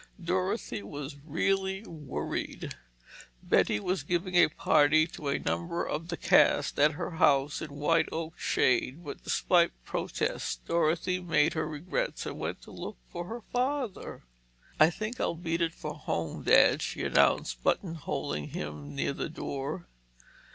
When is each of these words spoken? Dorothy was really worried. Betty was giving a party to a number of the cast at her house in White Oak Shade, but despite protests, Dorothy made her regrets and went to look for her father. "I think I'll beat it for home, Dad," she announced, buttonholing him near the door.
Dorothy 0.23 0.81
was 0.81 1.15
really 1.23 1.83
worried. 1.83 2.73
Betty 3.43 3.79
was 3.79 4.01
giving 4.01 4.33
a 4.33 4.47
party 4.49 5.05
to 5.05 5.27
a 5.27 5.37
number 5.37 5.85
of 5.87 6.07
the 6.07 6.17
cast 6.17 6.79
at 6.79 6.93
her 6.93 7.11
house 7.11 7.61
in 7.61 7.75
White 7.75 8.09
Oak 8.11 8.35
Shade, 8.39 9.03
but 9.05 9.23
despite 9.23 9.73
protests, 9.85 10.55
Dorothy 10.55 11.19
made 11.19 11.53
her 11.53 11.67
regrets 11.67 12.25
and 12.25 12.39
went 12.39 12.63
to 12.63 12.71
look 12.71 12.97
for 13.11 13.25
her 13.25 13.41
father. 13.53 14.23
"I 14.79 14.89
think 14.89 15.21
I'll 15.21 15.35
beat 15.35 15.61
it 15.61 15.75
for 15.75 15.93
home, 15.93 16.41
Dad," 16.41 16.81
she 16.81 17.03
announced, 17.03 17.61
buttonholing 17.63 18.47
him 18.47 18.95
near 18.95 19.13
the 19.13 19.29
door. 19.29 19.85